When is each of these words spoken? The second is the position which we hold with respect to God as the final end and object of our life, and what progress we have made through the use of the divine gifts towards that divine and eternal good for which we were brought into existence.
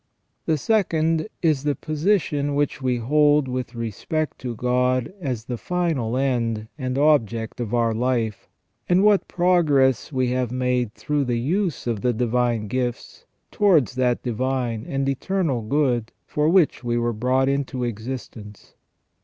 The 0.47 0.57
second 0.57 1.27
is 1.43 1.61
the 1.63 1.75
position 1.75 2.55
which 2.55 2.81
we 2.81 2.97
hold 2.97 3.47
with 3.47 3.75
respect 3.75 4.39
to 4.39 4.55
God 4.55 5.13
as 5.21 5.45
the 5.45 5.59
final 5.59 6.17
end 6.17 6.67
and 6.75 6.97
object 6.97 7.59
of 7.59 7.75
our 7.75 7.93
life, 7.93 8.47
and 8.89 9.03
what 9.03 9.27
progress 9.27 10.11
we 10.11 10.31
have 10.31 10.51
made 10.51 10.95
through 10.95 11.25
the 11.25 11.37
use 11.39 11.85
of 11.85 12.01
the 12.01 12.13
divine 12.13 12.67
gifts 12.67 13.25
towards 13.51 13.93
that 13.93 14.23
divine 14.23 14.85
and 14.89 15.07
eternal 15.07 15.61
good 15.61 16.11
for 16.25 16.49
which 16.49 16.83
we 16.83 16.97
were 16.97 17.13
brought 17.13 17.47
into 17.47 17.83
existence. 17.83 18.73